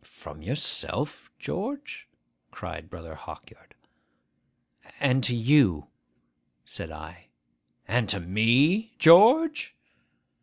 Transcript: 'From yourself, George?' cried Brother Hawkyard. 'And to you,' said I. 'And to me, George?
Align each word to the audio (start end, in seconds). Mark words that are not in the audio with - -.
'From 0.00 0.40
yourself, 0.40 1.30
George?' 1.38 2.08
cried 2.50 2.88
Brother 2.88 3.14
Hawkyard. 3.14 3.74
'And 5.00 5.22
to 5.24 5.36
you,' 5.36 5.88
said 6.64 6.90
I. 6.90 7.26
'And 7.86 8.08
to 8.08 8.18
me, 8.20 8.94
George? 8.98 9.74